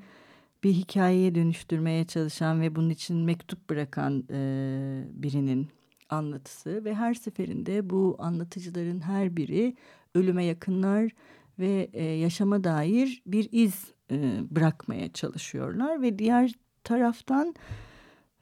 bir 0.64 0.74
hikayeye 0.74 1.36
dönüştürmeye 1.36 2.06
çalışan 2.06 2.62
ve 2.62 2.76
bunun 2.76 2.90
için 2.90 3.18
mektup 3.18 3.70
bırakan 3.70 4.24
e, 4.30 5.04
birinin 5.14 5.70
anlatısı 6.12 6.86
ve 6.86 6.96
her 6.96 7.14
seferinde 7.14 7.90
bu 7.90 8.16
anlatıcıların 8.20 9.00
her 9.00 9.38
biri 9.38 9.76
ölüme 10.16 10.46
yakınlar 10.46 11.12
ve 11.60 11.90
e, 11.94 12.04
yaşama 12.04 12.64
dair 12.64 13.22
bir 13.26 13.50
iz 13.52 13.92
e, 14.12 14.40
bırakmaya 14.52 15.14
çalışıyorlar 15.14 16.02
ve 16.02 16.20
diğer 16.20 16.54
taraftan 16.84 17.56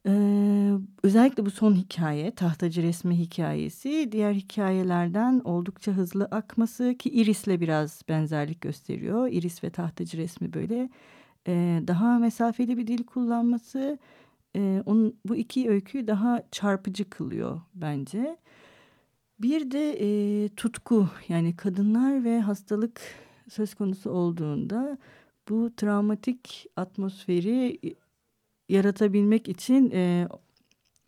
e, 0.07 0.11
özellikle 1.03 1.45
bu 1.45 1.51
son 1.51 1.75
hikaye 1.75 2.31
tahtacı 2.31 2.83
resmi 2.83 3.19
hikayesi 3.19 4.09
diğer 4.11 4.33
hikayelerden 4.33 5.41
oldukça 5.43 5.91
hızlı 5.91 6.25
akması 6.25 6.95
ki 6.99 7.09
Iris'le 7.09 7.47
biraz 7.47 8.01
benzerlik 8.09 8.61
gösteriyor. 8.61 9.27
Iris 9.31 9.63
ve 9.63 9.69
tahtacı 9.69 10.17
resmi 10.17 10.53
böyle 10.53 10.89
e, 11.47 11.83
daha 11.87 12.19
mesafeli 12.19 12.77
bir 12.77 12.87
dil 12.87 13.03
kullanması 13.03 13.97
e, 14.55 14.83
onun, 14.85 15.15
bu 15.25 15.35
iki 15.35 15.69
öyküyü 15.69 16.07
daha 16.07 16.43
çarpıcı 16.51 17.09
kılıyor 17.09 17.61
bence. 17.75 18.37
Bir 19.39 19.71
de 19.71 19.97
e, 20.01 20.49
tutku 20.49 21.09
yani 21.27 21.55
kadınlar 21.55 22.23
ve 22.23 22.39
hastalık 22.39 23.01
söz 23.49 23.73
konusu 23.73 24.09
olduğunda 24.09 24.97
bu 25.49 25.71
travmatik 25.77 26.65
atmosferi 26.75 27.79
yaratabilmek 28.69 29.47
için 29.47 29.91
e, 29.91 30.27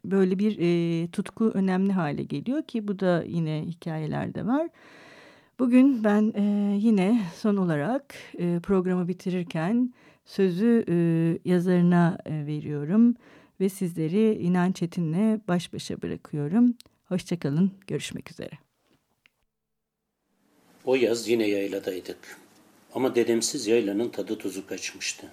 böyle 0.05 0.39
bir 0.39 0.57
e, 0.59 1.07
tutku 1.07 1.51
önemli 1.53 1.93
hale 1.93 2.23
geliyor 2.23 2.63
ki 2.63 2.87
bu 2.87 2.99
da 2.99 3.23
yine 3.27 3.65
hikayelerde 3.67 4.45
var. 4.47 4.69
Bugün 5.59 6.03
ben 6.03 6.33
e, 6.35 6.77
yine 6.77 7.21
son 7.35 7.57
olarak 7.57 8.15
e, 8.37 8.59
programı 8.59 9.07
bitirirken 9.07 9.93
sözü 10.25 10.85
e, 10.89 10.95
yazarına 11.49 12.17
e, 12.25 12.45
veriyorum 12.45 13.15
ve 13.59 13.69
sizleri 13.69 14.33
İnan 14.33 14.71
Çetin'le 14.71 15.41
baş 15.47 15.73
başa 15.73 16.01
bırakıyorum. 16.01 16.75
Hoşçakalın, 17.05 17.71
görüşmek 17.87 18.31
üzere. 18.31 18.53
O 20.85 20.95
yaz 20.95 21.27
yine 21.27 21.47
yayladaydık. 21.47 22.37
Ama 22.93 23.15
dedemsiz 23.15 23.67
yaylanın 23.67 24.09
tadı 24.09 24.37
tuzu 24.37 24.67
kaçmıştı. 24.67 25.27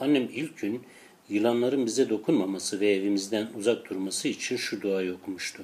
Annem 0.00 0.28
ilk 0.32 0.58
gün 0.58 0.82
yılanların 1.28 1.86
bize 1.86 2.08
dokunmaması 2.08 2.80
ve 2.80 2.90
evimizden 2.90 3.48
uzak 3.56 3.90
durması 3.90 4.28
için 4.28 4.56
şu 4.56 4.80
duayı 4.80 5.14
okumuştu. 5.14 5.62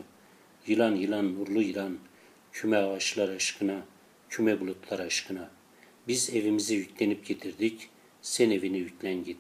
Yılan 0.66 0.94
yılan 0.94 1.34
nurlu 1.34 1.62
yılan, 1.62 1.98
küme 2.52 2.76
ağaçlar 2.76 3.28
aşkına, 3.28 3.80
küme 4.28 4.60
bulutlar 4.60 4.98
aşkına. 4.98 5.50
Biz 6.08 6.30
evimizi 6.30 6.74
yüklenip 6.74 7.26
getirdik, 7.26 7.88
sen 8.24 8.50
evini 8.50 8.78
yüklen 8.78 9.24
git. 9.24 9.38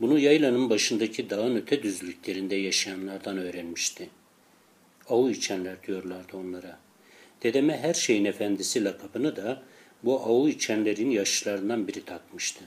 Bunu 0.00 0.18
yaylanın 0.18 0.70
başındaki 0.70 1.30
dağın 1.30 1.56
öte 1.56 1.82
düzlüklerinde 1.82 2.56
yaşayanlardan 2.56 3.38
öğrenmişti. 3.38 4.10
Avu 5.08 5.30
içenler 5.30 5.82
diyorlardı 5.86 6.36
onlara. 6.36 6.78
Dedeme 7.42 7.78
her 7.78 7.94
şeyin 7.94 8.24
efendisi 8.24 8.84
lakabını 8.84 9.36
da 9.36 9.62
bu 10.02 10.20
avu 10.20 10.48
içenlerin 10.48 11.10
yaşlarından 11.10 11.88
biri 11.88 12.04
takmıştı. 12.04 12.64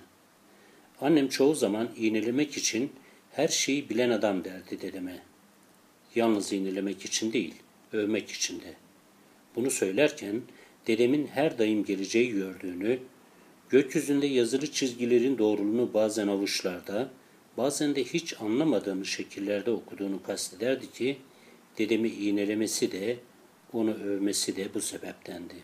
Annem 1.01 1.29
çoğu 1.29 1.55
zaman 1.55 1.89
iğnelemek 1.97 2.57
için 2.57 2.91
her 3.31 3.47
şeyi 3.47 3.89
bilen 3.89 4.09
adam 4.09 4.43
derdi 4.43 4.81
dedeme. 4.81 5.19
Yalnız 6.15 6.53
iğnelemek 6.53 7.05
için 7.05 7.33
değil, 7.33 7.55
övmek 7.93 8.31
için 8.31 8.61
de. 8.61 8.73
Bunu 9.55 9.71
söylerken 9.71 10.41
dedemin 10.87 11.27
her 11.27 11.57
daim 11.57 11.85
geleceği 11.85 12.31
gördüğünü, 12.31 12.99
gökyüzünde 13.73 14.27
yazılı 14.27 14.71
çizgilerin 14.71 15.37
doğruluğunu 15.37 15.93
bazen 15.93 16.27
avuçlarda, 16.27 17.09
bazen 17.57 17.95
de 17.95 18.03
hiç 18.03 18.41
anlamadığımız 18.41 19.07
şekillerde 19.07 19.71
okuduğunu 19.71 20.23
kastederdi 20.23 20.91
ki, 20.91 21.17
dedemi 21.77 22.09
iğnelemesi 22.09 22.91
de, 22.91 23.17
onu 23.73 23.93
övmesi 23.93 24.55
de 24.55 24.73
bu 24.73 24.81
sebeptendi. 24.81 25.55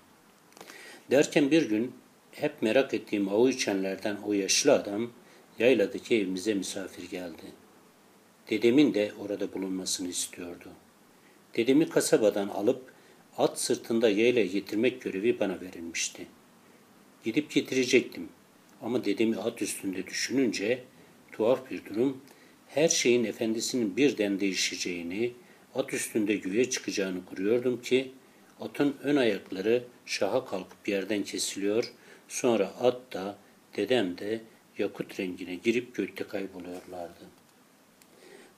Derken 1.12 1.52
bir 1.52 1.70
gün 1.70 1.92
hep 2.32 2.62
merak 2.62 2.94
ettiğim 2.94 3.30
avu 3.30 3.50
içenlerden 3.50 4.18
o 4.26 4.34
yaşlı 4.34 4.74
adam 4.74 5.12
yayladaki 5.60 6.16
evimize 6.16 6.54
misafir 6.54 7.10
geldi. 7.10 7.46
Dedemin 8.50 8.94
de 8.94 9.12
orada 9.20 9.54
bulunmasını 9.54 10.08
istiyordu. 10.08 10.70
Dedemi 11.56 11.90
kasabadan 11.90 12.48
alıp 12.48 12.92
at 13.38 13.60
sırtında 13.60 14.10
yayla 14.10 14.46
getirmek 14.46 15.02
görevi 15.02 15.40
bana 15.40 15.62
verilmişti. 15.62 16.28
Gidip 17.24 17.52
getirecektim 17.52 18.30
ama 18.82 19.06
dedemi 19.06 19.38
at 19.38 19.62
üstünde 19.62 20.08
düşününce 20.08 20.84
tuhaf 21.32 21.72
bir 21.72 21.86
durum 21.86 22.22
her 22.68 22.88
şeyin 22.88 23.24
efendisinin 23.24 23.98
birden 23.98 24.40
değişeceğini, 24.40 25.34
at 25.76 25.94
üstünde 25.94 26.36
güve 26.36 26.70
çıkacağını 26.70 27.26
kuruyordum 27.26 27.82
ki 27.82 28.12
atın 28.62 28.96
ön 29.04 29.16
ayakları 29.16 29.84
şaha 30.06 30.46
kalkıp 30.46 30.88
yerden 30.88 31.24
kesiliyor, 31.24 31.94
sonra 32.28 32.68
at 32.68 33.14
da 33.14 33.38
dedem 33.78 34.18
de 34.18 34.42
yakut 34.78 35.20
rengine 35.20 35.56
girip 35.56 35.96
gökte 35.96 36.24
kayboluyorlardı. 36.24 37.26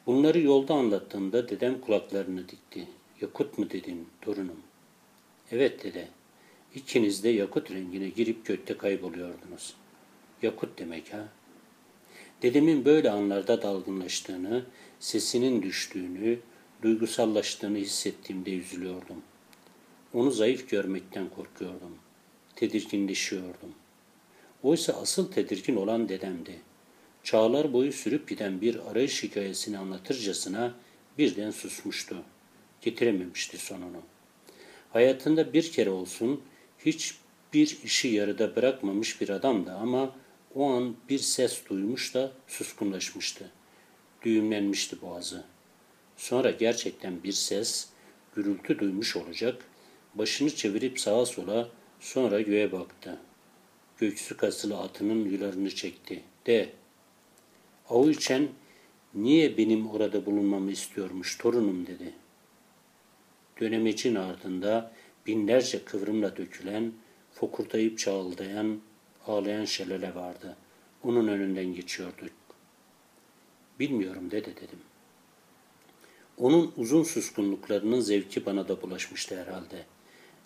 Bunları 0.05 0.39
yolda 0.39 0.73
anlattığımda 0.73 1.49
dedem 1.49 1.81
kulaklarını 1.81 2.49
dikti. 2.49 2.87
Yakut 3.21 3.57
mu 3.57 3.69
dedin 3.69 4.07
torunum? 4.21 4.59
Evet 5.51 5.83
dede. 5.83 6.07
İkiniz 6.75 7.23
de 7.23 7.29
yakut 7.29 7.71
rengine 7.71 8.09
girip 8.09 8.45
gökte 8.45 8.77
kayboluyordunuz. 8.77 9.75
Yakut 10.41 10.79
demek 10.79 11.13
ha? 11.13 11.27
Dedemin 12.41 12.85
böyle 12.85 13.11
anlarda 13.11 13.61
dalgınlaştığını, 13.61 14.65
sesinin 14.99 15.61
düştüğünü, 15.61 16.39
duygusallaştığını 16.81 17.77
hissettiğimde 17.77 18.53
üzülüyordum. 18.53 19.21
Onu 20.13 20.31
zayıf 20.31 20.69
görmekten 20.69 21.29
korkuyordum. 21.29 21.97
Tedirginleşiyordum. 22.55 23.73
Oysa 24.63 24.93
asıl 24.93 25.31
tedirgin 25.31 25.75
olan 25.75 26.09
dedemdi. 26.09 26.59
Çağlar 27.23 27.73
boyu 27.73 27.93
sürüp 27.93 28.29
giden 28.29 28.61
bir 28.61 28.91
arayış 28.91 29.23
hikayesini 29.23 29.77
anlatırcasına 29.77 30.73
birden 31.17 31.51
susmuştu. 31.51 32.15
Getirememişti 32.81 33.57
sonunu. 33.57 34.01
Hayatında 34.93 35.53
bir 35.53 35.71
kere 35.71 35.89
olsun 35.89 36.41
hiç 36.85 37.15
bir 37.53 37.77
işi 37.83 38.07
yarıda 38.07 38.55
bırakmamış 38.55 39.21
bir 39.21 39.29
adamdı 39.29 39.73
ama 39.73 40.15
o 40.55 40.71
an 40.71 40.95
bir 41.09 41.19
ses 41.19 41.61
duymuş 41.69 42.13
da 42.13 42.31
suskunlaşmıştı. 42.47 43.51
Düğümlenmişti 44.25 45.01
boğazı. 45.01 45.43
Sonra 46.17 46.51
gerçekten 46.51 47.23
bir 47.23 47.31
ses, 47.31 47.89
gürültü 48.35 48.79
duymuş 48.79 49.15
olacak, 49.15 49.65
başını 50.15 50.55
çevirip 50.55 50.99
sağa 50.99 51.25
sola, 51.25 51.69
sonra 51.99 52.41
göğe 52.41 52.71
baktı. 52.71 53.17
Göksü 53.97 54.37
kasılı 54.37 54.77
atının 54.77 55.29
yularını 55.29 55.69
çekti. 55.75 56.23
De, 56.45 56.69
avu 57.89 58.09
içen, 58.09 58.47
niye 59.13 59.57
benim 59.57 59.89
orada 59.89 60.25
bulunmamı 60.25 60.71
istiyormuş 60.71 61.37
torunum 61.37 61.87
dedi. 61.87 62.13
Dönemecin 63.59 64.15
ardında 64.15 64.91
binlerce 65.27 65.85
kıvrımla 65.85 66.37
dökülen, 66.37 66.91
fokurtayıp 67.33 67.99
çağıldayan, 67.99 68.79
ağlayan 69.27 69.65
şelale 69.65 70.15
vardı. 70.15 70.57
Onun 71.03 71.27
önünden 71.27 71.75
geçiyorduk. 71.75 72.31
Bilmiyorum 73.79 74.31
dede 74.31 74.55
dedim. 74.55 74.79
Onun 76.37 76.73
uzun 76.77 77.03
suskunluklarının 77.03 77.99
zevki 77.99 78.45
bana 78.45 78.67
da 78.67 78.81
bulaşmıştı 78.81 79.41
herhalde. 79.41 79.85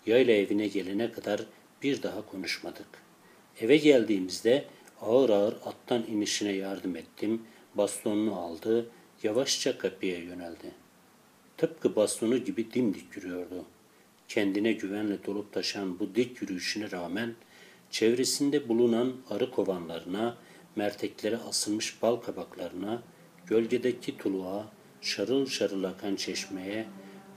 Yayla 0.06 0.34
evine 0.34 0.66
gelene 0.66 1.12
kadar 1.12 1.46
bir 1.82 2.02
daha 2.02 2.26
konuşmadık. 2.26 2.86
Eve 3.60 3.76
geldiğimizde 3.76 4.64
ağır 5.00 5.30
ağır 5.30 5.52
attan 5.64 6.06
inişine 6.06 6.52
yardım 6.52 6.96
ettim. 6.96 7.42
Bastonunu 7.74 8.34
aldı, 8.34 8.90
yavaşça 9.22 9.78
kapıya 9.78 10.18
yöneldi. 10.18 10.70
Tıpkı 11.56 11.96
bastonu 11.96 12.38
gibi 12.38 12.72
dimdik 12.72 13.16
yürüyordu. 13.16 13.64
Kendine 14.28 14.72
güvenle 14.72 15.24
dolup 15.26 15.52
taşan 15.52 15.98
bu 15.98 16.14
dik 16.14 16.42
yürüyüşüne 16.42 16.90
rağmen 16.90 17.34
çevresinde 17.90 18.68
bulunan 18.68 19.16
arı 19.30 19.50
kovanlarına, 19.50 20.36
merteklere 20.76 21.36
asılmış 21.36 22.02
bal 22.02 22.16
kabaklarına, 22.16 23.02
gölgedeki 23.46 24.18
tuluğa, 24.18 24.72
şarıl 25.00 25.46
şarıl 25.46 25.84
akan 25.84 26.16
çeşmeye, 26.16 26.86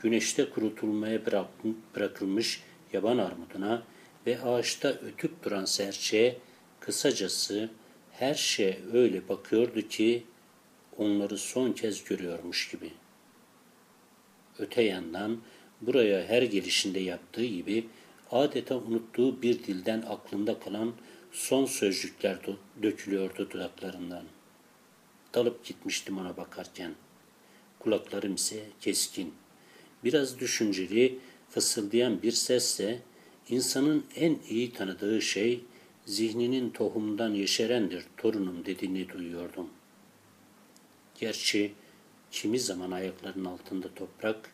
güneşte 0.01 0.49
kurutulmaya 0.49 1.21
bırakılmış 1.95 2.63
yaban 2.93 3.17
armuduna 3.17 3.83
ve 4.25 4.41
ağaçta 4.41 4.89
ötüp 4.89 5.43
duran 5.43 5.65
serçeye, 5.65 6.37
kısacası 6.79 7.69
her 8.11 8.33
şey 8.33 8.79
öyle 8.93 9.29
bakıyordu 9.29 9.81
ki 9.81 10.23
onları 10.97 11.37
son 11.37 11.71
kez 11.71 12.03
görüyormuş 12.03 12.71
gibi. 12.71 12.91
Öte 14.59 14.81
yandan 14.81 15.41
buraya 15.81 16.27
her 16.27 16.41
gelişinde 16.41 16.99
yaptığı 16.99 17.45
gibi 17.45 17.87
adeta 18.31 18.77
unuttuğu 18.77 19.41
bir 19.41 19.63
dilden 19.63 20.01
aklında 20.01 20.59
kalan 20.59 20.93
son 21.31 21.65
sözcükler 21.65 22.39
dökülüyordu 22.83 23.49
dudaklarından. 23.49 24.23
Dalıp 25.33 25.65
gitmiştim 25.65 26.17
ona 26.17 26.37
bakarken. 26.37 26.91
Kulaklarım 27.79 28.35
ise 28.35 28.63
keskin. 28.81 29.33
Biraz 30.03 30.39
düşünceli, 30.39 31.19
fısıldayan 31.49 32.21
bir 32.21 32.31
sesle 32.31 32.99
insanın 33.49 34.05
en 34.15 34.37
iyi 34.49 34.73
tanıdığı 34.73 35.21
şey 35.21 35.63
zihninin 36.05 36.69
tohumdan 36.69 37.33
yeşerendir 37.33 38.05
torunum 38.17 38.65
dediğini 38.65 39.09
duyuyordum. 39.09 39.69
Gerçi 41.19 41.73
kimi 42.31 42.59
zaman 42.59 42.91
ayaklarının 42.91 43.45
altında 43.45 43.93
toprak, 43.93 44.53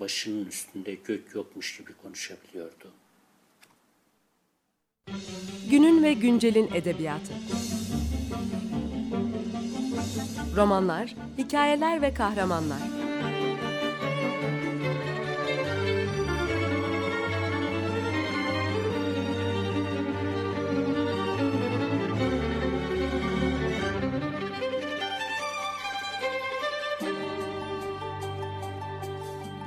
başının 0.00 0.46
üstünde 0.46 0.94
gök 0.94 1.34
yokmuş 1.34 1.78
gibi 1.78 1.92
konuşabiliyordu. 2.02 2.92
Günün 5.70 6.02
ve 6.02 6.12
güncelin 6.12 6.70
edebiyatı. 6.74 7.32
Romanlar, 10.56 11.14
hikayeler 11.38 12.02
ve 12.02 12.14
kahramanlar. 12.14 12.95